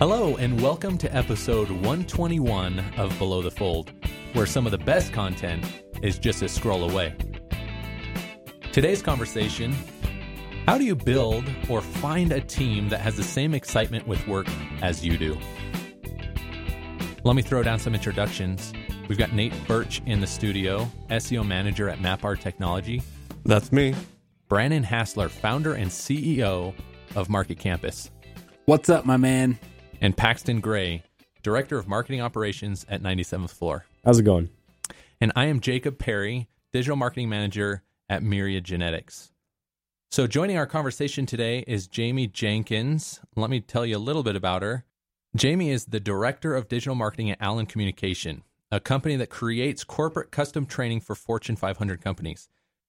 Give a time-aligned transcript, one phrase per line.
[0.00, 3.92] Hello, and welcome to episode 121 of Below the Fold,
[4.32, 5.62] where some of the best content
[6.02, 7.14] is just a scroll away.
[8.72, 9.76] Today's conversation
[10.66, 14.46] How do you build or find a team that has the same excitement with work
[14.80, 15.36] as you do?
[17.22, 18.72] Let me throw down some introductions.
[19.06, 23.02] We've got Nate Birch in the studio, SEO manager at MapR Technology.
[23.44, 23.94] That's me.
[24.48, 26.72] Brandon Hassler, founder and CEO
[27.14, 28.10] of Market Campus.
[28.64, 29.58] What's up, my man?
[30.00, 31.02] And Paxton Gray,
[31.42, 33.84] director of marketing operations at 97th Floor.
[34.02, 34.48] How's it going?
[35.20, 39.30] And I am Jacob Perry, digital marketing manager at Myriad Genetics.
[40.10, 43.20] So, joining our conversation today is Jamie Jenkins.
[43.36, 44.84] Let me tell you a little bit about her.
[45.36, 50.30] Jamie is the director of digital marketing at Allen Communication, a company that creates corporate
[50.30, 52.48] custom training for Fortune 500 companies.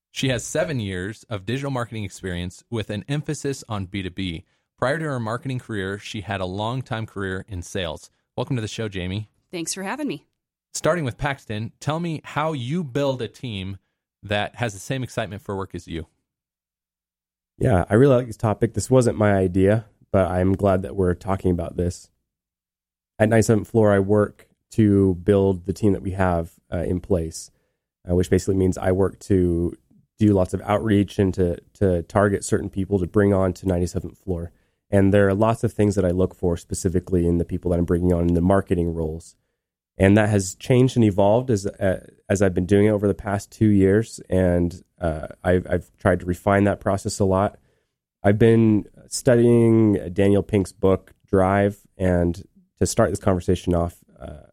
[0.10, 4.44] She has seven years of digital marketing experience with an emphasis on B2B.
[4.82, 8.10] Prior to her marketing career, she had a long time career in sales.
[8.36, 9.30] Welcome to the show, Jamie.
[9.52, 10.26] Thanks for having me.
[10.74, 13.78] Starting with Paxton, tell me how you build a team
[14.24, 16.08] that has the same excitement for work as you.
[17.60, 18.74] Yeah, I really like this topic.
[18.74, 22.10] This wasn't my idea, but I'm glad that we're talking about this.
[23.20, 27.52] At 97th Floor, I work to build the team that we have uh, in place,
[28.10, 29.78] uh, which basically means I work to
[30.18, 34.18] do lots of outreach and to, to target certain people to bring on to 97th
[34.18, 34.52] Floor.
[34.92, 37.80] And there are lots of things that I look for specifically in the people that
[37.80, 39.36] I'm bringing on in the marketing roles.
[39.98, 43.14] And that has changed and evolved as, uh, as I've been doing it over the
[43.14, 44.20] past two years.
[44.30, 47.58] And uh, I've, I've tried to refine that process a lot.
[48.24, 51.80] I've been studying Daniel Pink's book, Drive.
[51.98, 52.44] And
[52.80, 54.48] to start this conversation off, uh,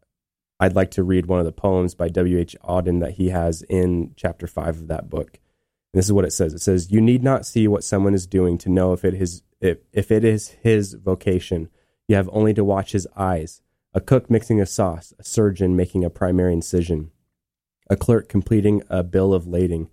[0.59, 2.55] I'd like to read one of the poems by W.H.
[2.63, 5.39] Auden that he has in chapter five of that book.
[5.93, 6.53] And this is what it says.
[6.53, 9.41] It says, You need not see what someone is doing to know if it is
[9.61, 11.69] if, if it is his vocation.
[12.07, 13.61] You have only to watch his eyes.
[13.93, 17.11] A cook mixing a sauce, a surgeon making a primary incision,
[17.89, 19.89] a clerk completing a bill of lading,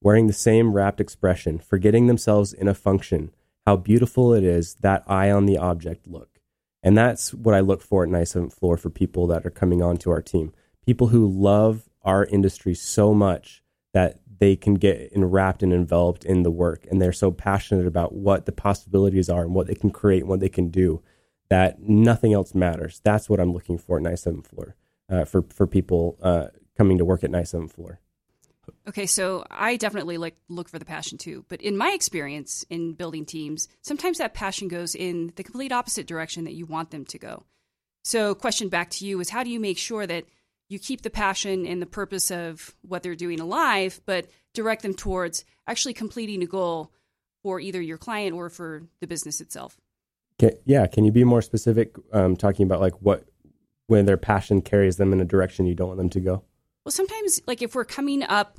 [0.00, 3.32] wearing the same rapt expression, forgetting themselves in a function.
[3.66, 6.40] How beautiful it is that eye on the object look.
[6.82, 10.10] And that's what I look for at 97th Floor for people that are coming onto
[10.10, 10.52] our team.
[10.86, 16.42] People who love our industry so much that they can get enwrapped and enveloped in
[16.42, 19.90] the work and they're so passionate about what the possibilities are and what they can
[19.90, 21.00] create and what they can do
[21.48, 24.74] that nothing else matters that's what i'm looking for at 97th floor
[25.08, 26.46] uh, for, for people uh,
[26.76, 28.00] coming to work at 97th floor
[28.88, 31.44] Okay, so I definitely like look for the passion too.
[31.48, 36.06] But in my experience in building teams, sometimes that passion goes in the complete opposite
[36.06, 37.44] direction that you want them to go.
[38.02, 40.24] So, question back to you is how do you make sure that
[40.70, 44.94] you keep the passion and the purpose of what they're doing alive, but direct them
[44.94, 46.92] towards actually completing a goal
[47.42, 49.78] for either your client or for the business itself.
[50.38, 51.96] Can, yeah, can you be more specific?
[52.12, 53.24] Um, talking about like what
[53.88, 56.44] when their passion carries them in a direction you don't want them to go.
[56.84, 58.56] Well, sometimes like if we're coming up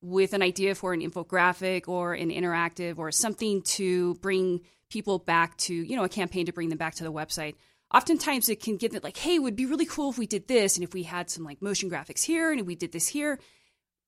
[0.00, 5.56] with an idea for an infographic or an interactive or something to bring people back
[5.58, 7.54] to you know a campaign to bring them back to the website
[7.92, 10.76] oftentimes it can get like, hey, it would be really cool if we did this
[10.76, 13.38] and if we had some like motion graphics here and if we did this here,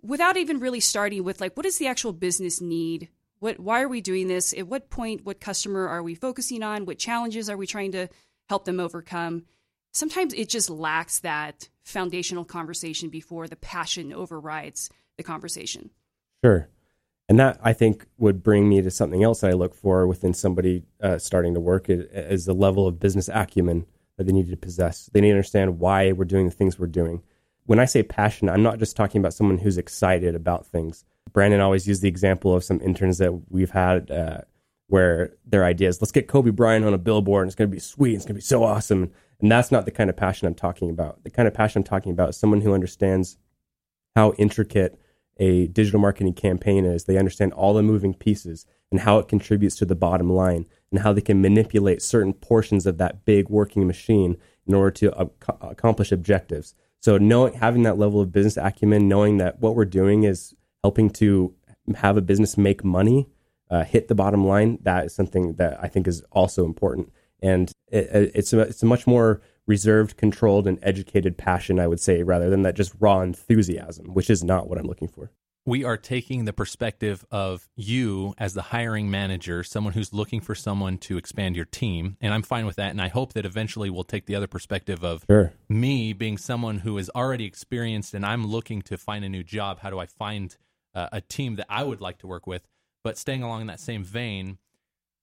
[0.03, 3.09] without even really starting with like, what is the actual business need?
[3.41, 4.53] What why are we doing this?
[4.55, 6.87] At what point, what customer are we focusing on?
[6.87, 8.09] What challenges are we trying to
[8.49, 9.45] help them overcome?
[9.93, 15.91] Sometimes it just lacks that foundational conversation before the passion overrides the conversation.
[16.45, 16.69] Sure.
[17.29, 20.35] And that I think would bring me to something else that I look for within
[20.35, 23.87] somebody uh, starting to work is the level of business acumen
[24.17, 25.09] that they need to possess.
[25.12, 27.23] They need to understand why we're doing the things we're doing.
[27.67, 31.05] When I say passion, I'm not just talking about someone who's excited about things.
[31.33, 34.43] Brandon always used the example of some interns that we've had uh,
[34.89, 37.75] where their idea is, let's get Kobe Bryant on a billboard and it's going to
[37.75, 38.15] be sweet.
[38.15, 39.11] It's going to be so awesome.
[39.41, 41.25] And that's not the kind of passion I'm talking about.
[41.25, 43.39] The kind of passion I'm talking about is someone who understands
[44.15, 44.99] how intricate
[45.39, 47.05] a digital marketing campaign is.
[47.05, 51.00] They understand all the moving pieces and how it contributes to the bottom line and
[51.00, 54.36] how they can manipulate certain portions of that big working machine
[54.66, 56.75] in order to accomplish objectives.
[57.01, 61.10] So, knowing having that level of business acumen, knowing that what we're doing is helping
[61.10, 61.54] to
[61.97, 63.28] have a business make money,
[63.71, 67.13] uh, hit the bottom line, that is something that I think is also important.
[67.42, 72.01] And it, it's a, it's a much more reserved, controlled, and educated passion, I would
[72.01, 75.31] say, rather than that just raw enthusiasm, which is not what I'm looking for.
[75.66, 80.55] We are taking the perspective of you as the hiring manager, someone who's looking for
[80.55, 82.19] someone to expand your team.
[82.21, 82.91] And I'm fine with that.
[82.91, 85.55] And I hope that eventually we'll take the other perspective of sure.
[85.71, 89.78] me being someone who is already experienced and I'm looking to find a new job.
[89.78, 90.55] How do I find
[90.95, 92.69] uh, a team that I would like to work with?
[93.03, 94.59] But staying along in that same vein,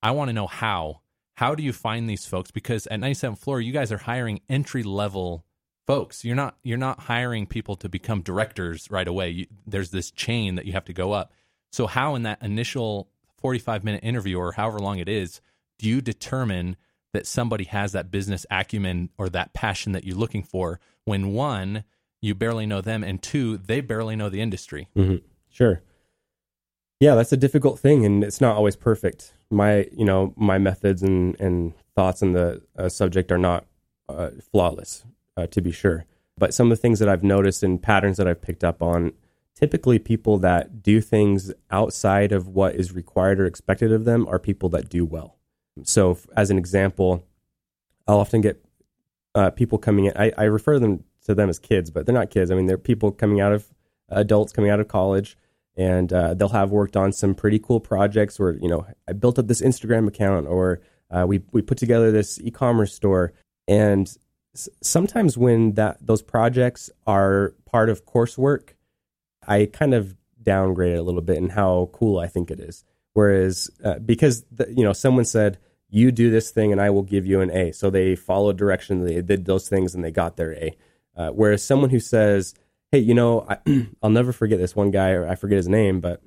[0.01, 1.01] I want to know how
[1.41, 2.51] how do you find these folks?
[2.51, 5.43] Because at 97th floor, you guys are hiring entry level
[5.87, 6.23] folks.
[6.23, 9.29] You're not you're not hiring people to become directors right away.
[9.31, 11.33] You, there's this chain that you have to go up.
[11.71, 13.09] So how in that initial
[13.39, 15.41] 45 minute interview or however long it is,
[15.79, 16.77] do you determine
[17.11, 21.85] that somebody has that business acumen or that passion that you're looking for when one
[22.21, 25.25] you barely know them and two they barely know the industry Mm-hmm.
[25.49, 25.81] Sure.
[26.99, 29.33] Yeah, that's a difficult thing, and it's not always perfect.
[29.51, 33.65] My, you know, my methods and and thoughts on the uh, subject are not
[34.09, 35.05] uh, flawless,
[35.37, 36.05] uh, to be sure.
[36.37, 39.13] But some of the things that I've noticed and patterns that I've picked up on,
[39.55, 44.39] typically people that do things outside of what is required or expected of them are
[44.39, 45.37] people that do well.
[45.83, 47.25] So, f- as an example,
[48.07, 48.63] I'll often get
[49.35, 50.13] uh, people coming in.
[50.15, 52.49] I, I refer them to them as kids, but they're not kids.
[52.49, 53.71] I mean, they're people coming out of
[54.09, 55.37] adults coming out of college,
[55.81, 58.39] and uh, they'll have worked on some pretty cool projects.
[58.39, 62.11] Where you know, I built up this Instagram account, or uh, we we put together
[62.11, 63.33] this e-commerce store,
[63.67, 64.07] and
[64.53, 68.75] s- sometimes when that those projects are part of coursework,
[69.47, 72.83] I kind of downgrade it a little bit in how cool I think it is.
[73.13, 75.57] Whereas uh, because the, you know someone said
[75.89, 79.03] you do this thing and I will give you an A, so they followed direction,
[79.03, 80.77] they did those things and they got their A.
[81.17, 82.53] Uh, whereas someone who says,
[82.91, 83.57] "Hey, you know, I,
[84.03, 86.21] I'll never forget this one guy, or I forget his name, but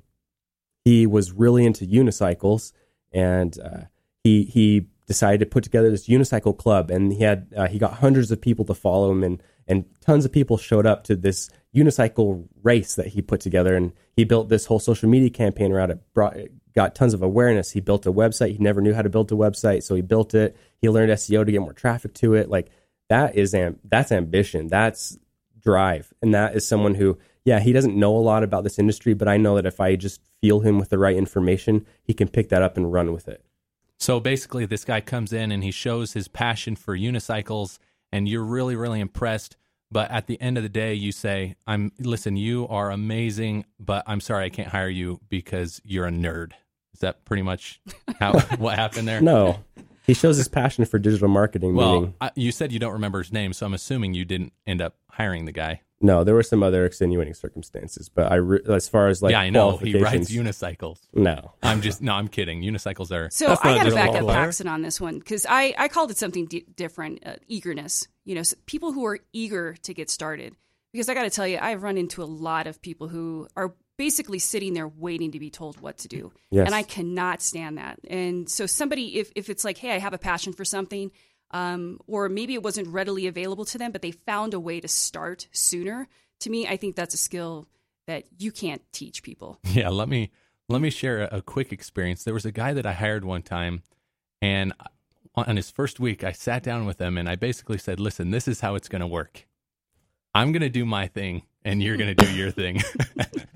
[0.85, 2.71] he was really into unicycles
[3.11, 3.81] and uh,
[4.23, 7.95] he he decided to put together this unicycle club and he had uh, he got
[7.95, 11.49] hundreds of people to follow him and and tons of people showed up to this
[11.75, 15.89] unicycle race that he put together and he built this whole social media campaign around
[15.89, 16.37] it brought
[16.75, 17.71] got tons of awareness.
[17.71, 18.51] He built a website.
[18.51, 20.55] He never knew how to build a website so he built it.
[20.77, 22.49] He learned SEO to get more traffic to it.
[22.49, 22.69] Like
[23.09, 24.67] that is am- that's ambition.
[24.67, 25.17] That's
[25.65, 26.13] drive.
[26.21, 29.27] And that is someone who yeah he doesn't know a lot about this industry but
[29.27, 32.49] I know that if I just feel him with the right information he can pick
[32.49, 33.43] that up and run with it.
[33.99, 37.79] So basically this guy comes in and he shows his passion for unicycles
[38.11, 39.57] and you're really really impressed.
[39.91, 44.03] But at the end of the day you say i'm listen you are amazing but
[44.07, 46.53] i'm sorry i can't hire you because you're a nerd.
[46.93, 47.81] Is that pretty much
[48.19, 49.21] how what happened there?
[49.21, 49.59] No
[50.07, 53.19] he shows his passion for digital marketing well meaning I, you said you don't remember
[53.23, 56.43] his name so i'm assuming you didn't end up hiring the guy no there were
[56.43, 59.97] some other extenuating circumstances but I re- as far as like yeah i know he
[59.97, 64.09] rides unicycles no i'm just no i'm kidding unicycles are So I got to back
[64.09, 64.35] a up player.
[64.37, 68.07] Paxton on this one because I, I called it something di- different uh, eagerness.
[68.25, 70.53] You know, s people who are eager to get started.
[70.91, 73.73] Because I got to tell you, I've run into a lot of people who are
[73.97, 76.31] basically sitting there waiting to be told what to do.
[76.49, 76.65] Yes.
[76.65, 77.99] And I cannot stand that.
[78.07, 81.11] And so, somebody, if, if it's like, hey, I have a passion for something,
[81.51, 84.87] um, or maybe it wasn't readily available to them, but they found a way to
[84.87, 86.07] start sooner,
[86.41, 87.67] to me, I think that's a skill
[88.07, 89.59] that you can't teach people.
[89.71, 90.31] Yeah, let me
[90.67, 92.23] let me share a, a quick experience.
[92.23, 93.83] There was a guy that I hired one time,
[94.41, 94.73] and
[95.35, 98.47] on his first week, I sat down with him and I basically said, "Listen, this
[98.47, 99.47] is how it's going to work.
[100.33, 102.81] I'm going to do my thing, and you're going to do your thing."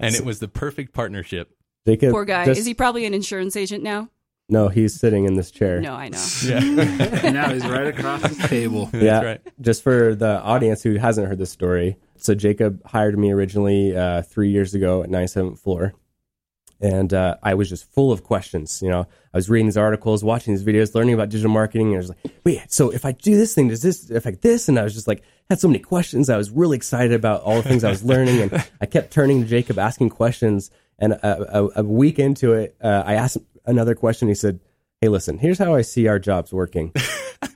[0.00, 1.54] and it was the perfect partnership.
[1.86, 2.44] Jacob, Poor guy.
[2.46, 4.08] just- Is he probably an insurance agent now?
[4.50, 6.24] no he's sitting in this chair No, I know.
[6.42, 6.60] Yeah,
[7.30, 8.88] now he's right across the table.
[8.94, 9.40] yeah right.
[9.60, 14.22] just for the audience who hasn't heard this story so jacob hired me originally uh,
[14.22, 15.92] three years ago at 97th floor
[16.80, 20.22] and uh, i was just full of questions you know i was reading these articles
[20.22, 23.12] watching these videos learning about digital marketing and i was like wait so if i
[23.12, 25.78] do this thing does this affect this and i was just like had so many
[25.78, 29.12] questions i was really excited about all the things i was learning and i kept
[29.12, 33.38] turning to jacob asking questions and a, a, a week into it uh, i asked
[33.66, 34.60] another question he said
[35.00, 36.92] hey listen here's how i see our jobs working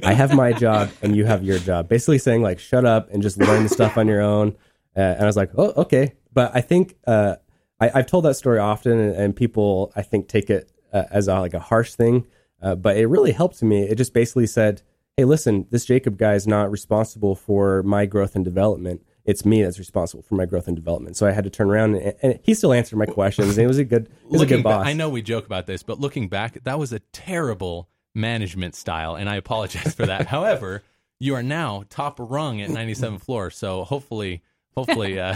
[0.02, 1.88] I have my job and you have your job.
[1.88, 4.56] Basically saying like, shut up and just learn the stuff on your own.
[4.96, 6.12] Uh, and I was like, oh, okay.
[6.32, 7.37] But I think uh,
[7.82, 11.28] I, I've told that story often, and, and people I think take it uh, as
[11.28, 12.26] a, like a harsh thing.
[12.62, 13.82] Uh, but it really helped me.
[13.82, 14.82] It just basically said,
[15.16, 19.04] hey, listen, this Jacob guy is not responsible for my growth and development.
[19.24, 21.16] It's me that's responsible for my growth and development.
[21.16, 23.56] So I had to turn around, and, and he still answered my questions.
[23.58, 24.86] And it was a good, it was a Looking good ba- boss.
[24.86, 29.16] I know we joke about this, but looking back, that was a terrible management style,
[29.16, 30.26] and I apologize for that.
[30.28, 30.84] However,
[31.18, 34.42] you are now top rung at 97th floor, so hopefully,
[34.76, 35.34] hopefully, uh,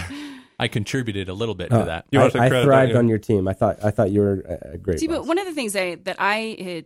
[0.58, 2.06] I contributed a little bit to Uh, that.
[2.10, 2.98] You I, I credit, thrived you?
[2.98, 3.46] on your team.
[3.48, 5.00] I thought I thought you were a a great.
[5.00, 6.84] See, but one of the things I, that I had,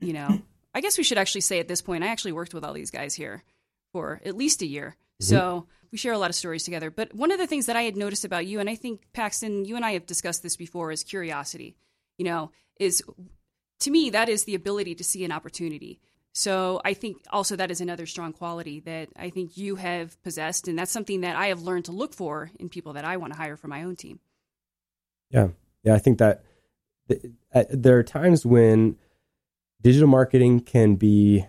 [0.00, 0.40] you know,
[0.74, 2.90] I guess we should actually say at this point, I actually worked with all these
[2.90, 3.42] guys here
[3.92, 4.96] for at least a year.
[5.22, 6.90] So we share a lot of stories together.
[6.90, 9.66] But one of the things that I had noticed about you, and I think Paxton,
[9.66, 11.76] you and I have discussed this before, is curiosity.
[12.16, 13.02] You know, is
[13.80, 16.00] to me that is the ability to see an opportunity.
[16.32, 20.68] So I think also that is another strong quality that I think you have possessed,
[20.68, 23.32] and that's something that I have learned to look for in people that I want
[23.32, 24.20] to hire for my own team.
[25.30, 25.48] Yeah,
[25.82, 25.94] yeah.
[25.94, 26.44] I think that
[27.08, 28.96] th- uh, there are times when
[29.82, 31.46] digital marketing can be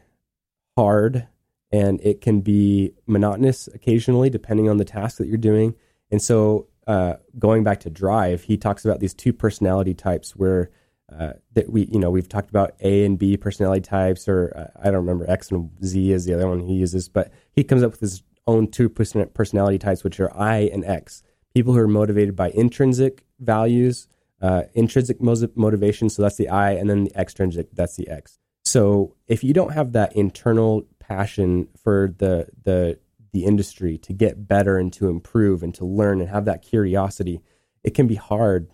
[0.78, 1.28] hard
[1.72, 5.76] and it can be monotonous occasionally, depending on the task that you're doing.
[6.10, 10.72] And so, uh, going back to Drive, he talks about these two personality types where
[11.18, 14.80] uh, that we, you know, we've talked about A and B personality types, or uh,
[14.82, 17.84] I don't remember X and Z is the other one he uses, but he comes
[17.84, 21.24] up with his own two personality types, which are I and X.
[21.54, 24.08] People who are motivated by intrinsic values,
[24.42, 28.40] uh, intrinsic motivation, so that's the I, and then the extrinsic, that's the X.
[28.64, 33.00] So if you don't have that internal passion for the the
[33.34, 37.42] the industry to get better and to improve and to learn and have that curiosity,
[37.84, 38.70] it can be hard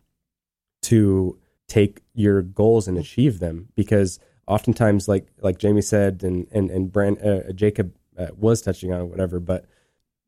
[0.83, 6.71] to take your goals and achieve them because oftentimes like like Jamie said and and
[6.71, 9.65] and Brand, uh, Jacob uh, was touching on whatever but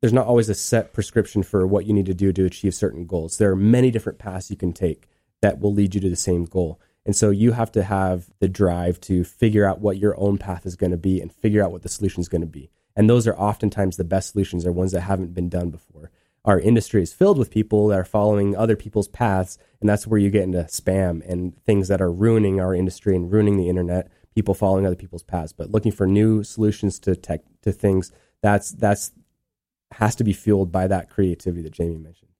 [0.00, 3.06] there's not always a set prescription for what you need to do to achieve certain
[3.06, 3.36] goals.
[3.36, 5.08] There are many different paths you can take
[5.42, 6.80] that will lead you to the same goal.
[7.04, 10.64] And so you have to have the drive to figure out what your own path
[10.66, 12.70] is going to be and figure out what the solution is going to be.
[12.96, 16.10] And those are oftentimes the best solutions are ones that haven't been done before
[16.44, 20.18] our industry is filled with people that are following other people's paths and that's where
[20.18, 24.10] you get into spam and things that are ruining our industry and ruining the internet
[24.34, 28.70] people following other people's paths but looking for new solutions to tech to things that's
[28.72, 29.12] that's
[29.92, 32.30] has to be fueled by that creativity that jamie mentioned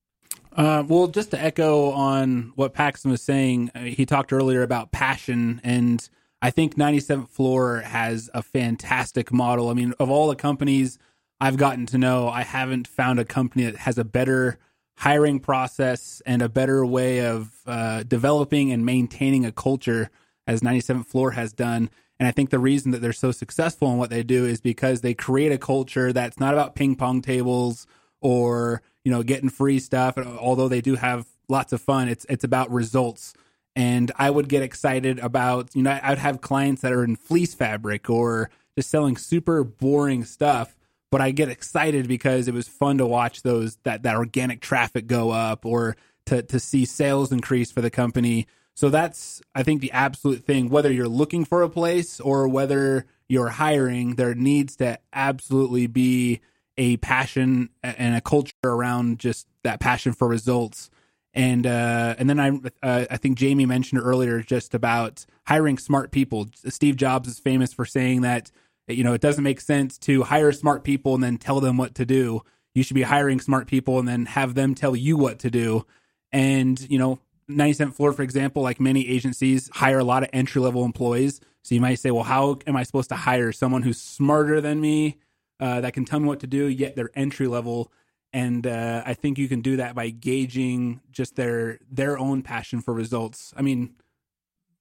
[0.53, 4.91] uh, well, just to echo on what Paxton was saying, uh, he talked earlier about
[4.91, 6.09] passion, and
[6.43, 9.69] I think 97th Floor has a fantastic model.
[9.69, 10.99] I mean, of all the companies
[11.41, 14.59] I've gotten to know, I haven't found a company that has a better
[14.99, 20.11] hiring process and a better way of uh, developing and maintaining a culture
[20.47, 21.89] as 97th Floor has done.
[22.19, 25.01] And I think the reason that they're so successful in what they do is because
[25.01, 27.87] they create a culture that's not about ping pong tables
[28.21, 30.19] or you know getting free stuff.
[30.19, 33.33] Although they do have lots of fun, it's it's about results.
[33.75, 37.55] And I would get excited about you know I'd have clients that are in fleece
[37.55, 40.77] fabric or just selling super boring stuff
[41.11, 45.07] but I get excited because it was fun to watch those that that organic traffic
[45.07, 48.47] go up or to to see sales increase for the company.
[48.75, 53.07] So that's I think the absolute thing whether you're looking for a place or whether
[53.29, 56.41] you're hiring there needs to absolutely be
[56.77, 60.91] a passion and a culture around just that passion for results.
[61.35, 62.49] And uh, and then I
[62.83, 66.49] uh, I think Jamie mentioned earlier just about hiring smart people.
[66.55, 68.51] Steve Jobs is famous for saying that
[68.87, 71.95] you know, it doesn't make sense to hire smart people and then tell them what
[71.97, 72.43] to do.
[72.75, 75.87] You should be hiring smart people and then have them tell you what to do.
[76.33, 77.19] And, you know,
[77.51, 81.41] 97th Floor, for example, like many agencies, hire a lot of entry level employees.
[81.63, 84.81] So you might say, well, how am I supposed to hire someone who's smarter than
[84.81, 85.19] me,
[85.59, 87.93] uh, that can tell me what to do, yet they're entry level?
[88.33, 92.81] And uh, I think you can do that by gauging just their their own passion
[92.81, 93.53] for results.
[93.57, 93.95] I mean,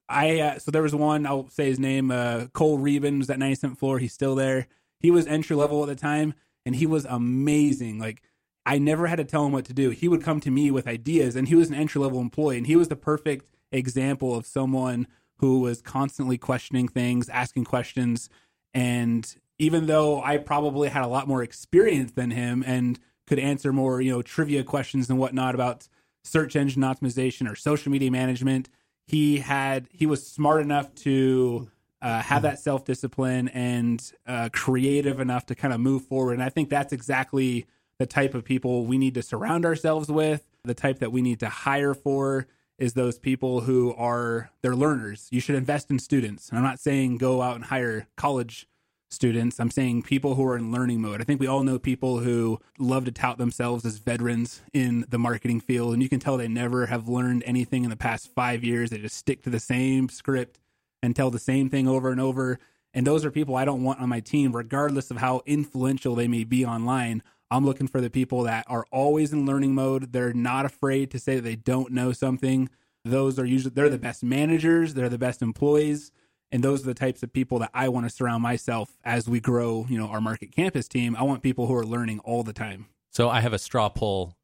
[0.10, 3.38] I uh, so there was one I'll say his name uh, Cole Reben was at
[3.38, 4.00] 97th floor.
[4.00, 4.68] He's still there.
[5.00, 6.34] He was entry level at the time,
[6.66, 8.00] and he was amazing.
[8.00, 8.24] Like
[8.66, 9.92] I never had to tell him what to do.
[9.92, 12.68] He would come to me with ideas, and he was an entry level employee, and
[12.68, 18.30] he was the perfect example of someone who was constantly questioning things, asking questions,
[18.74, 23.72] and even though I probably had a lot more experience than him and could answer
[23.72, 25.88] more, you know, trivia questions and whatnot about
[26.24, 28.70] search engine optimization or social media management
[29.10, 35.20] he had he was smart enough to uh, have that self discipline and uh, creative
[35.20, 36.34] enough to kind of move forward.
[36.34, 37.66] And I think that's exactly
[37.98, 40.46] the type of people we need to surround ourselves with.
[40.64, 42.46] The type that we need to hire for
[42.78, 45.28] is those people who are they're learners.
[45.32, 46.52] You should invest in students.
[46.54, 48.68] I'm not saying go out and hire college
[49.10, 49.60] students.
[49.60, 51.22] I'm saying people who are in learning mode.
[51.22, 55.20] I think we all know people who love to tout themselves as veterans in the
[55.20, 58.64] marketing field, and you can tell they never have learned anything in the past five
[58.64, 58.90] years.
[58.90, 60.60] They just stick to the same script
[61.02, 62.60] and tell the same thing over and over.
[62.94, 66.28] And those are people I don't want on my team, regardless of how influential they
[66.28, 67.24] may be online.
[67.52, 70.14] I'm looking for the people that are always in learning mode.
[70.14, 72.70] They're not afraid to say that they don't know something.
[73.06, 76.12] Those are usually they're the best managers, they're the best employees
[76.52, 79.40] and those are the types of people that I want to surround myself as we
[79.40, 81.16] grow, you know, our market campus team.
[81.16, 82.88] I want people who are learning all the time.
[83.12, 84.36] So I have a straw poll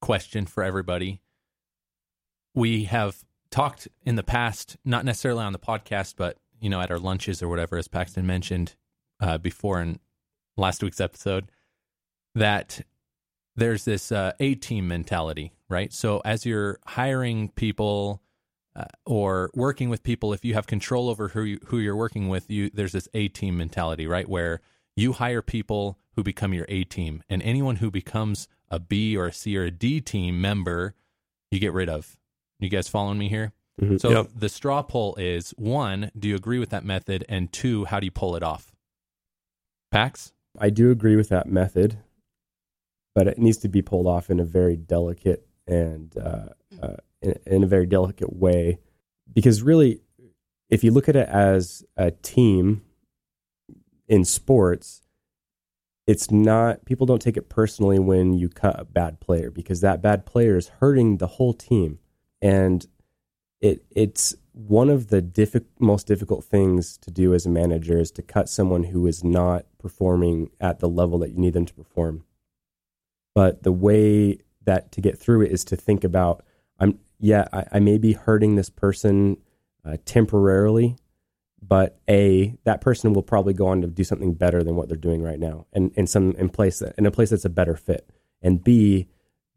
[0.00, 1.20] question for everybody.
[2.54, 6.90] We have talked in the past, not necessarily on the podcast, but you know, at
[6.90, 8.74] our lunches or whatever, as Paxton mentioned
[9.20, 9.98] uh, before in
[10.56, 11.50] last week's episode,
[12.34, 12.80] that
[13.56, 15.92] there's this uh, A team mentality, right?
[15.92, 18.22] So as you're hiring people
[18.76, 22.28] uh, or working with people, if you have control over who you, who you're working
[22.28, 24.28] with, you there's this A team mentality, right?
[24.28, 24.60] Where
[24.94, 29.26] you hire people who become your A team, and anyone who becomes a B or
[29.26, 30.94] a C or a D team member,
[31.50, 32.16] you get rid of.
[32.58, 33.52] You guys following me here?
[33.80, 34.00] Mhm.
[34.00, 34.30] So Yep.
[34.34, 37.24] the straw poll is one, do you agree with that method?
[37.28, 38.74] And two, how do you pull it off?
[39.90, 40.32] Pax?
[40.58, 41.98] I do agree with that method,
[43.14, 46.48] but it needs to be pulled off in a very delicate and uh,
[46.80, 48.78] uh, in, in a very delicate way.
[49.32, 50.00] Because really,
[50.70, 52.82] if you look at it as a team
[54.08, 55.02] in sports,
[56.06, 60.00] it's not people don't take it personally when you cut a bad player because that
[60.00, 61.98] bad player is hurting the whole team,
[62.40, 62.86] and
[63.60, 68.10] it it's one of the diffi- most difficult things to do as a manager is
[68.12, 71.74] to cut someone who is not performing at the level that you need them to
[71.74, 72.24] perform.
[73.34, 76.44] But the way that to get through it is to think about
[77.18, 79.36] yeah I, I may be hurting this person
[79.84, 80.96] uh, temporarily,
[81.62, 84.96] but a that person will probably go on to do something better than what they're
[84.96, 88.08] doing right now, and in some in place in a place that's a better fit.
[88.42, 89.08] And b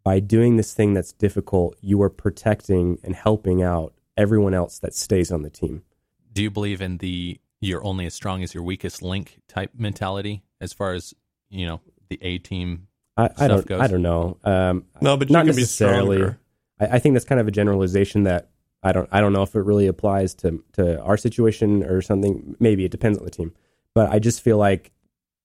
[0.03, 4.95] by doing this thing that's difficult, you are protecting and helping out everyone else that
[4.95, 5.83] stays on the team.
[6.31, 10.43] Do you believe in the you're only as strong as your weakest link type mentality
[10.61, 11.13] as far as,
[11.49, 12.87] you know, the A team?
[13.17, 13.81] I, I Stuff don't goes.
[13.81, 14.37] I don't know.
[14.45, 16.17] Um, No, but you not can be necessarily.
[16.17, 16.39] stronger.
[16.79, 18.49] I, I think that's kind of a generalization that
[18.81, 22.55] I don't I don't know if it really applies to to our situation or something.
[22.59, 23.53] Maybe it depends on the team,
[23.93, 24.91] but I just feel like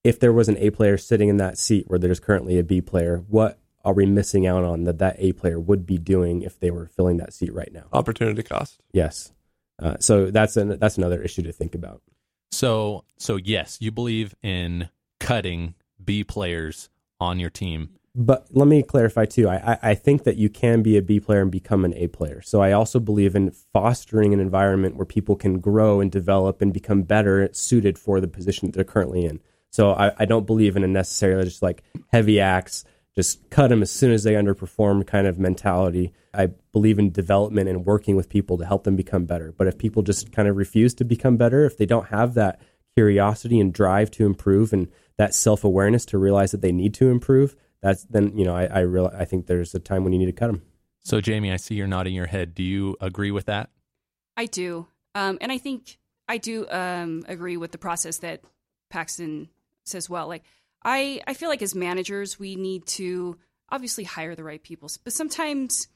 [0.03, 2.79] if there was an A player sitting in that seat where there's currently a B
[2.79, 6.59] player, what are we missing out on that that A player would be doing if
[6.59, 7.85] they were filling that seat right now?
[7.91, 8.81] Opportunity cost.
[8.93, 9.31] Yes.
[9.81, 12.01] Uh, so that's an, that's another issue to think about.
[12.51, 14.89] So, so yes, you believe in
[15.19, 16.89] cutting B players
[17.19, 17.89] on your team.
[18.17, 19.49] But let me clarify too.
[19.49, 22.41] I, I, think that you can be a B player and become an A player.
[22.41, 26.71] So I also believe in fostering an environment where people can grow and develop and
[26.71, 29.41] become better suited for the position that they're currently in.
[29.69, 33.81] So I, I don't believe in a necessarily just like heavy axe, just cut them
[33.81, 36.13] as soon as they underperform kind of mentality.
[36.33, 39.53] I believe in development and working with people to help them become better.
[39.57, 42.61] But if people just kind of refuse to become better, if they don't have that
[42.95, 47.09] curiosity and drive to improve and that self awareness to realize that they need to
[47.09, 50.19] improve, that's then you know I I real I think there's a time when you
[50.19, 50.61] need to cut them.
[51.05, 52.55] So, Jamie, I see you're nodding your head.
[52.55, 53.69] Do you agree with that?
[54.35, 54.87] I do.
[55.13, 58.41] Um, and I think I do um, agree with the process that
[58.89, 59.49] Paxton
[59.83, 60.27] says well.
[60.27, 60.43] Like,
[60.83, 63.37] I, I feel like as managers, we need to
[63.69, 65.87] obviously hire the right people, but sometimes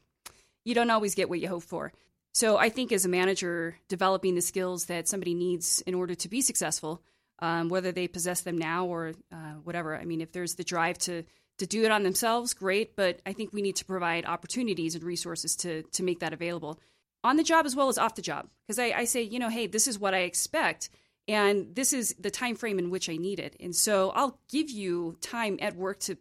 [0.63, 1.91] you don't always get what you hope for.
[2.31, 6.29] So I think as a manager, developing the skills that somebody needs in order to
[6.29, 7.01] be successful,
[7.39, 9.95] um, whether they possess them now or uh, whatever.
[9.95, 11.23] I mean, if there's the drive to
[11.59, 12.95] to do it on themselves, great.
[12.95, 16.79] But I think we need to provide opportunities and resources to to make that available
[17.23, 18.47] on the job as well as off the job.
[18.65, 20.89] Because I, I say, you know, hey, this is what I expect,
[21.27, 24.69] and this is the time frame in which I need it, and so I'll give
[24.69, 26.17] you time at work to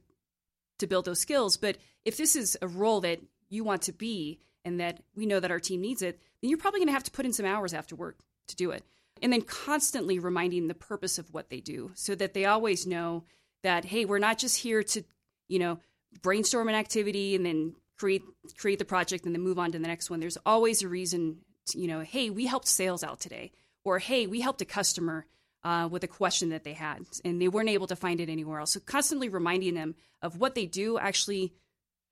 [0.79, 1.57] to build those skills.
[1.57, 5.41] But if this is a role that you want to be and that we know
[5.41, 7.47] that our team needs it, then you're probably going to have to put in some
[7.47, 8.85] hours after work to do it.
[9.21, 13.25] And then constantly reminding the purpose of what they do so that they always know
[13.63, 15.03] that, hey, we're not just here to,
[15.49, 15.79] you know,
[16.23, 18.23] brainstorm an activity and then create
[18.57, 20.21] create the project and then move on to the next one.
[20.21, 23.53] There's always a reason, to, you know, hey, we helped sales out today,
[23.85, 25.27] or hey, we helped a customer
[25.65, 28.61] uh, with a question that they had and they weren't able to find it anywhere
[28.61, 28.73] else.
[28.73, 31.53] So constantly reminding them of what they do actually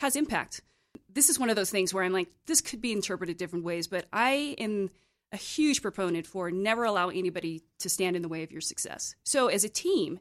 [0.01, 0.61] has impact.
[1.09, 3.87] This is one of those things where I'm like, this could be interpreted different ways,
[3.87, 4.91] but I am
[5.33, 9.15] a huge proponent for never allow anybody to stand in the way of your success.
[9.25, 10.21] So as a team,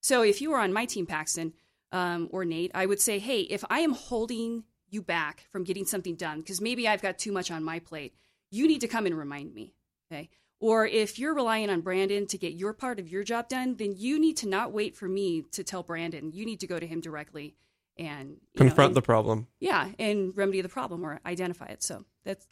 [0.00, 1.52] so if you were on my team, Paxton
[1.94, 5.86] um, or Nate, I would say, hey, if I am holding you back from getting
[5.86, 8.14] something done because maybe I've got too much on my plate,
[8.50, 9.74] you need to come and remind me.
[10.10, 10.28] Okay.
[10.60, 13.94] Or if you're relying on Brandon to get your part of your job done, then
[13.96, 16.32] you need to not wait for me to tell Brandon.
[16.32, 17.54] You need to go to him directly
[17.96, 19.46] and you know, Confront and- the problem.
[19.60, 21.82] yeah, and remedy the problem or identify it.
[21.82, 22.46] So that's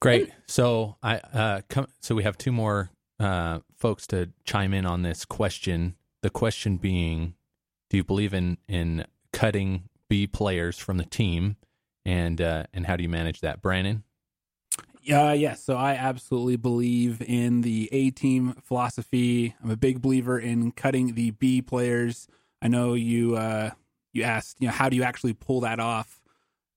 [0.00, 0.32] Great.
[0.48, 1.86] So I uh, come.
[2.00, 5.94] So we have two more uh, folks to chime in on this question.
[6.22, 7.34] The question being,
[7.92, 11.56] do you believe in in cutting B players from the team,
[12.06, 14.02] and uh, and how do you manage that, Brandon?
[15.02, 15.62] Yeah, yes.
[15.62, 19.54] So I absolutely believe in the A team philosophy.
[19.62, 22.28] I'm a big believer in cutting the B players.
[22.62, 23.72] I know you uh,
[24.14, 26.22] you asked, you know, how do you actually pull that off?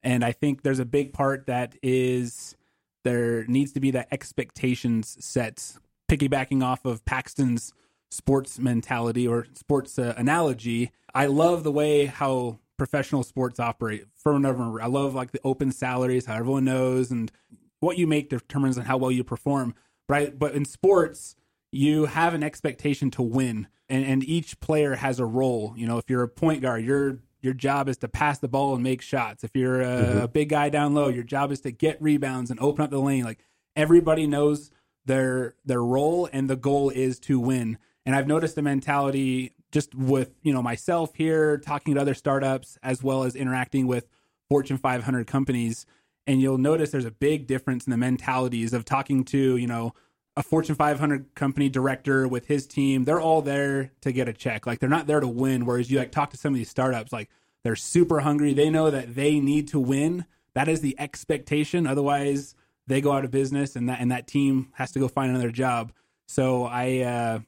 [0.04, 2.58] And I think there's a big part that is
[3.06, 5.78] there needs to be that expectations set,
[6.12, 7.74] piggybacking off of Paxton's
[8.12, 10.92] sports mentality or sports uh, analogy.
[11.14, 14.06] I love the way how professional sports operate.
[14.16, 17.32] For whenever I love like the open salaries, how everyone knows, and
[17.80, 19.76] what you make determines on how well you perform.
[20.08, 21.36] Right, but in sports,
[21.72, 25.74] you have an expectation to win, and, and each player has a role.
[25.76, 28.74] You know, if you're a point guard, you're your job is to pass the ball
[28.74, 29.44] and make shots.
[29.44, 30.18] If you're a, mm-hmm.
[30.18, 33.00] a big guy down low, your job is to get rebounds and open up the
[33.00, 33.24] lane.
[33.24, 34.72] Like everybody knows
[35.06, 37.78] their their role and the goal is to win.
[38.06, 42.78] And I've noticed the mentality just with, you know, myself here talking to other startups
[42.84, 44.08] as well as interacting with
[44.48, 45.86] Fortune 500 companies
[46.28, 49.94] and you'll notice there's a big difference in the mentalities of talking to, you know,
[50.38, 54.66] a Fortune 500 company director with his team, they're all there to get a check.
[54.66, 55.66] Like they're not there to win.
[55.66, 57.30] Whereas you like talk to some of these startups, like
[57.64, 58.54] they're super hungry.
[58.54, 60.26] They know that they need to win.
[60.54, 61.88] That is the expectation.
[61.88, 62.54] Otherwise,
[62.88, 65.52] they go out of business, and that and that team has to go find another
[65.52, 65.92] job.
[66.28, 67.40] So I uh,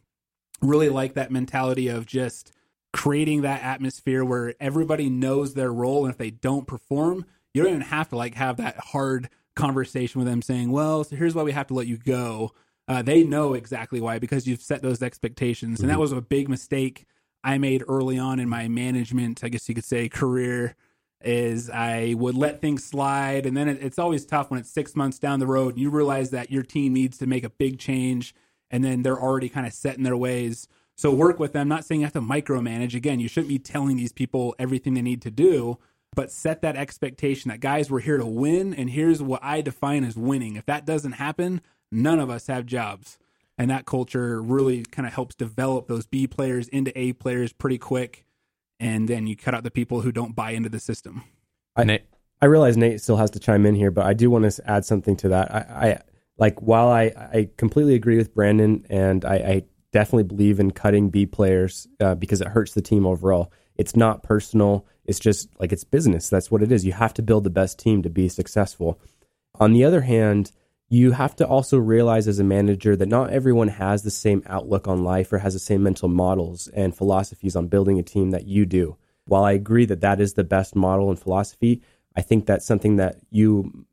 [0.62, 2.52] really like that mentality of just
[2.93, 7.72] creating that atmosphere where everybody knows their role, and if they don't perform, you don't
[7.72, 11.43] even have to like have that hard conversation with them saying, "Well, so here's why
[11.43, 12.54] we have to let you go."
[12.88, 16.02] Uh, they know exactly why because you've set those expectations, and that mm-hmm.
[16.02, 17.06] was a big mistake
[17.43, 20.76] I made early on in my management, I guess you could say, career.
[21.20, 24.96] Is I would let things slide, and then it, it's always tough when it's six
[24.96, 27.80] months down the road and you realize that your team needs to make a big
[27.80, 28.36] change,
[28.71, 30.67] and then they're already kind of set in their ways.
[30.95, 31.67] So work with them.
[31.67, 32.95] Not saying you have to micromanage.
[32.95, 35.77] Again, you shouldn't be telling these people everything they need to do,
[36.15, 40.03] but set that expectation that guys, we're here to win, and here's what I define
[40.03, 40.56] as winning.
[40.56, 43.19] If that doesn't happen, none of us have jobs.
[43.60, 47.77] And that culture really kind of helps develop those B players into A players pretty
[47.77, 48.25] quick.
[48.80, 51.23] And then you cut out the people who don't buy into the system.
[51.75, 52.03] I, Nate.
[52.39, 54.86] I realize Nate still has to chime in here, but I do want to add
[54.86, 55.51] something to that.
[55.51, 56.01] I, I
[56.38, 61.10] like while I, I completely agree with Brandon and I, I definitely believe in cutting
[61.10, 63.52] B players uh, because it hurts the team overall.
[63.76, 64.86] It's not personal.
[65.06, 66.30] It's just like it's business.
[66.30, 66.86] That's what it is.
[66.86, 69.00] You have to build the best team to be successful.
[69.60, 70.52] On the other hand,
[70.89, 74.88] you have to also realize as a manager that not everyone has the same outlook
[74.88, 78.47] on life or has the same mental models and philosophies on building a team that
[78.47, 78.97] you do.
[79.26, 81.82] While I agree that that is the best model and philosophy,
[82.15, 83.86] I think that's something that you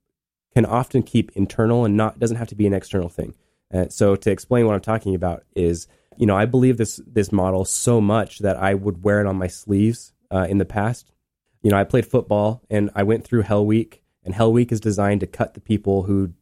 [0.55, 3.35] can often keep internal and not doesn't have to be an external thing.
[3.73, 7.33] Uh, so to explain what I'm talking about is, you know, I believe this this
[7.33, 11.11] model so much that I would wear it on my sleeves uh, in the past.
[11.63, 14.81] You know, I played football and I went through Hell Week, and Hell Week is
[14.81, 16.33] designed to cut the people who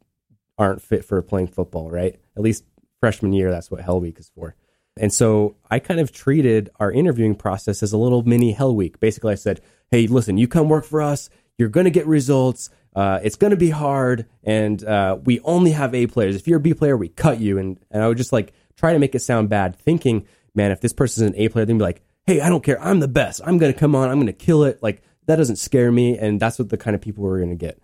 [0.59, 2.17] aren't fit for playing football, right?
[2.37, 2.65] At least
[3.01, 4.55] freshman year, that's what Hell Week is for.
[4.99, 9.01] And so I kind of treated our interviewing process as a little mini Hell Week.
[9.01, 12.71] Basically, I said, hey, listen, you come work for us, you're going to get results.
[12.95, 16.37] Uh, it's going to be hard, and uh, we only have A players.
[16.37, 17.59] If you're a B player, we cut you.
[17.59, 20.81] And, and I would just like try to make it sound bad, thinking, man, if
[20.81, 22.81] this person's an A player, they'd be like, hey, I don't care.
[22.81, 23.41] I'm the best.
[23.45, 24.11] I'm going to come on.
[24.11, 24.83] I'm going to kill it.
[24.83, 26.19] Like, that doesn't scare me.
[26.19, 27.81] And that's what the kind of people we're going to get.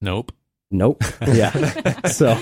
[0.00, 0.32] Nope.
[0.70, 1.02] Nope.
[1.26, 2.06] Yeah.
[2.06, 2.38] so,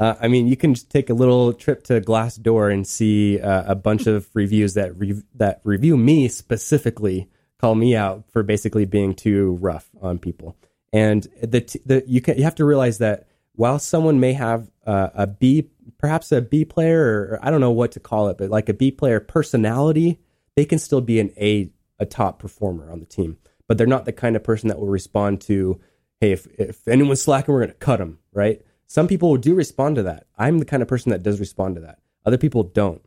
[0.00, 3.64] uh, I mean, you can just take a little trip to Glassdoor and see uh,
[3.66, 7.28] a bunch of reviews that re- that review me specifically,
[7.64, 10.54] call me out for basically being too rough on people.
[10.92, 15.08] And the the you can you have to realize that while someone may have uh,
[15.14, 18.36] a B, perhaps a B player, or, or I don't know what to call it,
[18.36, 20.20] but like a B player personality,
[20.56, 23.38] they can still be an A a top performer on the team.
[23.66, 25.80] But they're not the kind of person that will respond to
[26.20, 28.60] hey, if, if anyone's slacking, we're going to cut them, right?
[28.86, 30.26] Some people do respond to that.
[30.36, 31.98] I'm the kind of person that does respond to that.
[32.26, 33.02] Other people don't.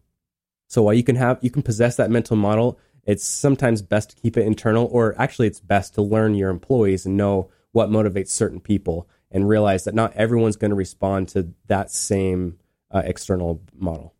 [0.68, 4.16] So while you can have, you can possess that mental model, it's sometimes best to
[4.18, 8.30] keep it internal, or actually, it's best to learn your employees and know what motivates
[8.30, 12.60] certain people and realize that not everyone's going to respond to that same
[12.92, 14.14] uh, external model.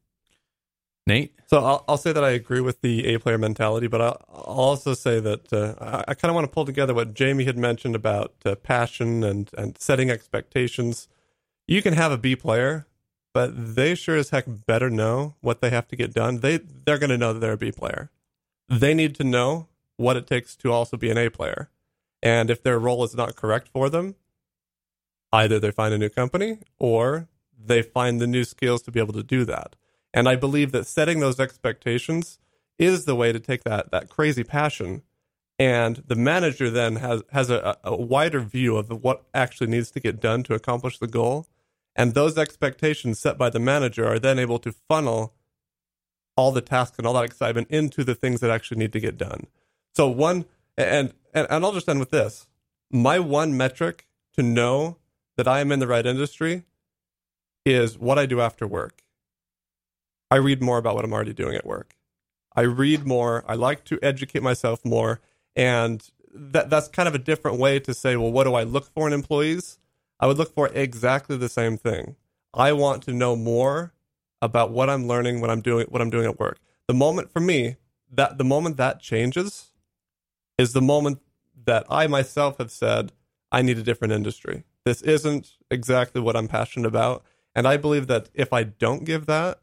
[1.06, 1.34] Nate?
[1.48, 4.44] So I'll, I'll say that I agree with the A player mentality, but I'll, I'll
[4.44, 7.58] also say that uh, I, I kind of want to pull together what Jamie had
[7.58, 11.08] mentioned about uh, passion and, and setting expectations.
[11.68, 12.88] You can have a B player,
[13.34, 16.40] but they sure as heck better know what they have to get done.
[16.40, 18.12] They they're going to know that they're a B player.
[18.70, 21.70] They need to know what it takes to also be an A player,
[22.22, 24.16] and if their role is not correct for them,
[25.32, 27.28] either they find a new company or
[27.58, 29.76] they find the new skills to be able to do that.
[30.14, 32.40] And I believe that setting those expectations
[32.78, 35.04] is the way to take that that crazy passion.
[35.60, 40.00] And the manager then has has a, a wider view of what actually needs to
[40.00, 41.48] get done to accomplish the goal.
[41.96, 45.34] And those expectations set by the manager are then able to funnel
[46.38, 49.18] all the tasks and all that excitement into the things that actually need to get
[49.18, 49.48] done.
[49.96, 50.46] So one
[50.78, 52.48] and and, and I'll just end with this.
[52.90, 54.98] My one metric to know
[55.36, 56.64] that I am in the right industry
[57.66, 59.04] is what I do after work.
[60.32, 61.96] I read more about what I'm already doing at work.
[62.56, 63.44] I read more.
[63.48, 65.20] I like to educate myself more.
[65.56, 68.88] And that that's kind of a different way to say, well, what do I look
[68.94, 69.80] for in employees?
[70.20, 72.16] I would look for exactly the same thing.
[72.54, 73.94] I want to know more
[74.42, 76.60] about what I'm learning, what I'm doing, what I'm doing at work.
[76.88, 77.78] The moment for me,
[78.12, 79.72] that the moment that changes,
[80.58, 81.22] is the moment
[81.66, 83.12] that I myself have said,
[83.52, 84.64] I need a different industry.
[84.86, 87.24] This isn't exactly what I'm passionate about.
[87.56, 89.60] And I believe that if I don't give that,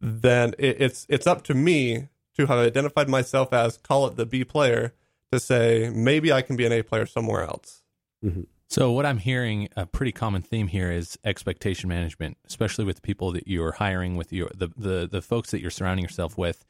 [0.00, 4.24] then it, it's it's up to me to have identified myself as call it the
[4.24, 4.94] B player
[5.30, 7.82] to say maybe I can be an A player somewhere else.
[8.24, 8.42] Mm-hmm.
[8.70, 13.02] So what I'm hearing a pretty common theme here is expectation management, especially with the
[13.02, 16.64] people that you're hiring with your the the the folks that you're surrounding yourself with.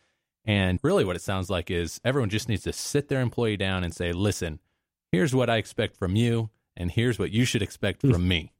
[0.46, 3.84] And really what it sounds like is everyone just needs to sit their employee down
[3.84, 4.60] and say, "Listen,
[5.12, 8.54] here's what I expect from you and here's what you should expect from me."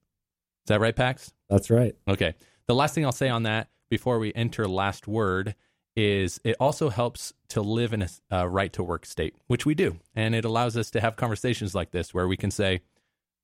[0.65, 1.33] Is that right, Pax?
[1.49, 1.97] That's right.
[2.07, 2.35] Okay.
[2.67, 5.55] The last thing I'll say on that before we enter last word
[5.97, 9.75] is it also helps to live in a uh, right to work state, which we
[9.75, 9.99] do.
[10.15, 12.83] And it allows us to have conversations like this where we can say,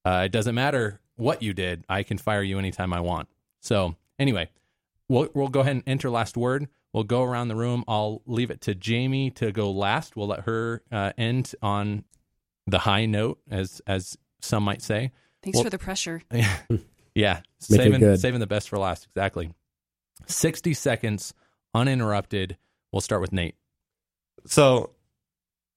[0.07, 3.29] uh, it doesn't matter what you did, I can fire you anytime I want.
[3.61, 4.51] So, anyway,
[5.09, 6.69] we'll, we'll go ahead and enter last word.
[6.93, 7.85] We'll go around the room.
[7.89, 10.17] I'll leave it to Jamie to go last.
[10.17, 12.05] We'll let her uh, end on
[12.67, 15.11] the high note, as as some might say.
[15.43, 16.23] Thanks Well- for the pressure.
[16.31, 19.09] yeah, Make it saving saving the best for last.
[19.15, 19.53] Exactly.
[20.27, 21.35] Sixty seconds
[21.75, 22.57] uninterrupted.
[22.93, 23.57] We'll start with Nate.
[24.47, 24.91] So,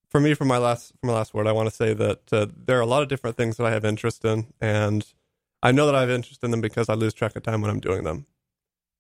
[0.10, 2.48] for me, for my last for my last word, I want to say that uh,
[2.56, 5.06] there are a lot of different things that I have interest in, and
[5.62, 7.70] I know that I have interest in them because I lose track of time when
[7.70, 8.26] I'm doing them.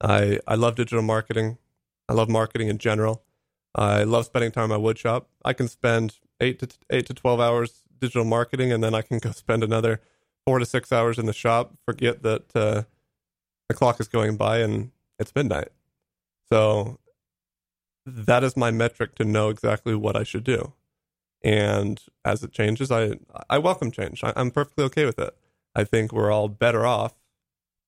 [0.02, 1.58] I I love digital marketing.
[2.08, 3.24] I love marketing in general.
[3.76, 5.30] I love spending time in my wood shop.
[5.44, 9.20] I can spend eight to eight to twelve hours digital marketing, and then I can
[9.20, 10.02] go spend another
[10.46, 11.74] four to six hours in the shop.
[11.86, 12.84] Forget that uh,
[13.68, 15.70] the clock is going by and it's midnight.
[16.52, 17.00] So
[18.06, 20.74] that is my metric to know exactly what I should do.
[21.44, 23.14] And as it changes, I
[23.50, 24.24] I welcome change.
[24.24, 25.36] I, I'm perfectly okay with it.
[25.76, 27.14] I think we're all better off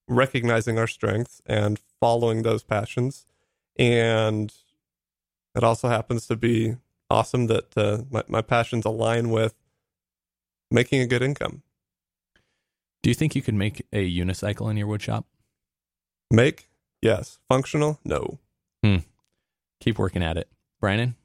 [0.08, 3.26] recognizing our strengths and following those passions.
[3.78, 4.54] And
[5.56, 6.76] it also happens to be
[7.10, 9.56] awesome that uh, my my passions align with
[10.70, 11.64] making a good income.
[13.04, 15.26] Do you think you could make a unicycle in your wood shop?
[16.30, 16.70] Make
[17.02, 18.40] yes, functional no.
[18.84, 18.98] Hmm.
[19.80, 20.48] Keep working at it,
[20.80, 21.16] Brandon.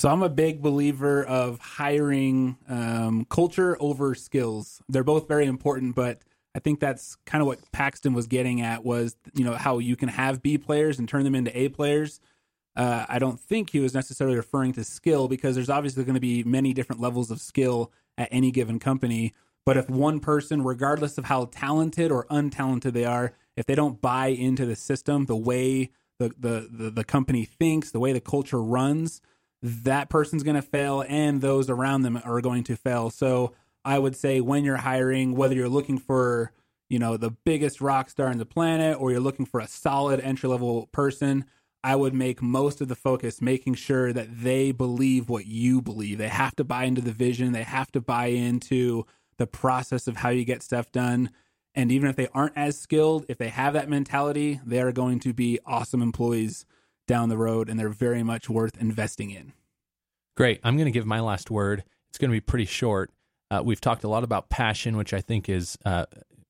[0.00, 4.80] So I'm a big believer of hiring um, culture over skills.
[4.88, 6.22] They're both very important, but
[6.54, 9.96] I think that's kind of what Paxton was getting at was you know how you
[9.96, 12.18] can have B players and turn them into A players.
[12.74, 16.18] Uh, I don't think he was necessarily referring to skill because there's obviously going to
[16.18, 19.34] be many different levels of skill at any given company.
[19.66, 24.00] But if one person, regardless of how talented or untalented they are, if they don't
[24.00, 28.20] buy into the system, the way the the the, the company thinks, the way the
[28.22, 29.20] culture runs,
[29.62, 33.10] that person's going to fail and those around them are going to fail.
[33.10, 36.52] So I would say when you're hiring, whether you're looking for,
[36.88, 40.20] you know, the biggest rock star on the planet or you're looking for a solid
[40.20, 41.44] entry level person,
[41.82, 46.18] I would make most of the focus making sure that they believe what you believe.
[46.18, 49.06] They have to buy into the vision, they have to buy into
[49.38, 51.30] the process of how you get stuff done.
[51.74, 55.20] And even if they aren't as skilled, if they have that mentality, they are going
[55.20, 56.66] to be awesome employees
[57.10, 59.52] down the road and they're very much worth investing in.
[60.36, 60.60] Great.
[60.62, 61.82] I'm going to give my last word.
[62.08, 63.10] It's going to be pretty short.
[63.50, 66.06] Uh, we've talked a lot about passion, which I think is uh,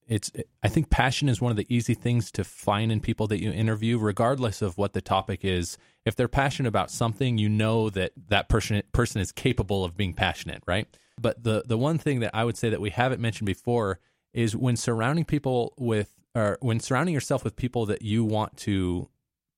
[0.07, 0.31] it's.
[0.63, 3.51] I think passion is one of the easy things to find in people that you
[3.51, 5.79] interview, regardless of what the topic is.
[6.05, 10.13] If they're passionate about something, you know that that person person is capable of being
[10.13, 10.87] passionate, right?
[11.19, 13.99] But the the one thing that I would say that we haven't mentioned before
[14.35, 19.09] is when surrounding people with, or when surrounding yourself with people that you want to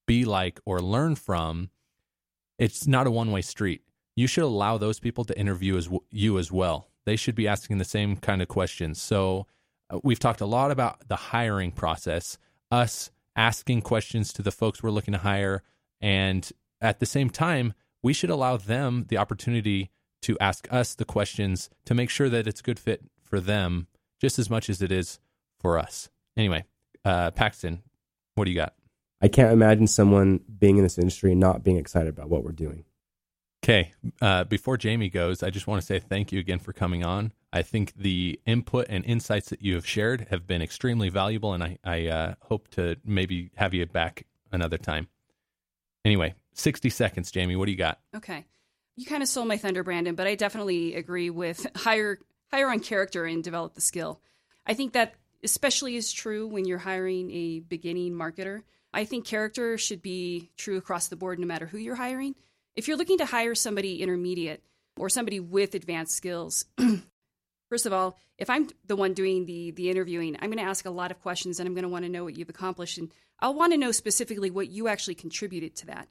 [0.06, 1.70] be like or learn from,
[2.58, 3.82] it's not a one way street
[4.16, 6.88] you should allow those people to interview as w- you as well.
[7.04, 9.00] They should be asking the same kind of questions.
[9.00, 9.46] So
[9.90, 12.38] uh, we've talked a lot about the hiring process,
[12.70, 15.62] us asking questions to the folks we're looking to hire,
[16.00, 19.90] and at the same time, we should allow them the opportunity
[20.22, 23.86] to ask us the questions to make sure that it's a good fit for them
[24.20, 25.18] just as much as it is
[25.58, 26.10] for us.
[26.36, 26.64] Anyway,
[27.04, 27.82] uh, Paxton,
[28.34, 28.74] what do you got?
[29.22, 32.52] I can't imagine someone being in this industry and not being excited about what we're
[32.52, 32.84] doing.
[33.64, 33.92] Okay.
[34.20, 37.32] Uh, before Jamie goes, I just want to say thank you again for coming on.
[37.52, 41.62] I think the input and insights that you have shared have been extremely valuable, and
[41.62, 45.06] I, I uh, hope to maybe have you back another time.
[46.04, 47.54] Anyway, 60 seconds, Jamie.
[47.54, 48.00] What do you got?
[48.16, 48.46] Okay.
[48.96, 52.18] You kind of stole my thunder, Brandon, but I definitely agree with hire
[52.50, 54.20] hire on character and develop the skill.
[54.66, 58.62] I think that especially is true when you're hiring a beginning marketer.
[58.92, 62.34] I think character should be true across the board no matter who you're hiring.
[62.76, 64.62] If you're looking to hire somebody intermediate
[64.96, 66.66] or somebody with advanced skills,
[67.68, 70.84] first of all, if I'm the one doing the the interviewing, I'm going to ask
[70.84, 73.10] a lot of questions and I'm going to want to know what you've accomplished and
[73.40, 76.08] I'll want to know specifically what you actually contributed to that.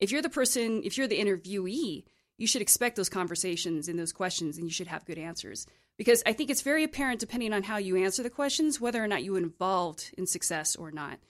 [0.00, 2.04] If you're the person, if you're the interviewee,
[2.38, 5.64] you should expect those conversations and those questions, and you should have good answers.
[5.96, 9.06] Because I think it's very apparent, depending on how you answer the questions, whether or
[9.06, 11.20] not you involved in success or not.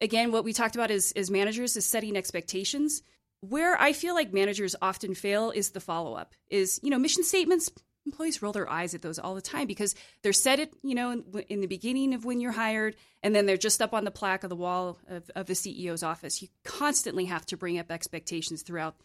[0.00, 3.02] Again, what we talked about is, as managers is setting expectations.
[3.42, 6.34] Where I feel like managers often fail is the follow up.
[6.50, 7.70] Is you know mission statements
[8.06, 11.10] employees roll their eyes at those all the time because they're set it, you know,
[11.10, 14.10] in, in, the beginning of when you're hired, and then they're just up on the
[14.10, 16.40] plaque of the wall of, of the CEO's office.
[16.40, 18.96] You constantly have to bring up expectations throughout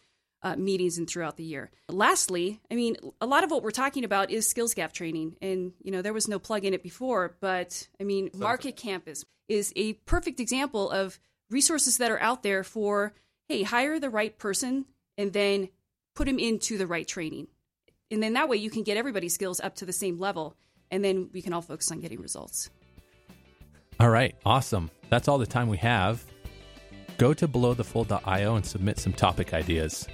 [0.46, 1.70] uh, meetings and throughout the year.
[1.88, 5.72] Lastly, I mean, a lot of what we're talking about is skills gap training, and
[5.82, 9.72] you know, there was no plug in it before, but I mean, Market Campus is
[9.74, 11.18] a perfect example of
[11.50, 13.12] resources that are out there for
[13.48, 15.68] hey, hire the right person and then
[16.14, 17.46] put them into the right training.
[18.10, 20.56] And then that way you can get everybody's skills up to the same level
[20.90, 22.70] and then we can all focus on getting results.
[24.00, 24.90] All right awesome.
[25.10, 26.24] That's all the time we have.
[27.18, 30.08] Go to belowthefold.io and submit some topic ideas